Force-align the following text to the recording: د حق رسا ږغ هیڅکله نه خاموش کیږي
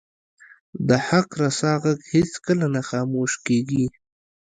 د 0.87 0.89
حق 1.07 1.29
رسا 1.41 1.73
ږغ 1.83 1.99
هیڅکله 2.11 2.65
نه 2.75 2.81
خاموش 2.89 3.31
کیږي 3.45 3.85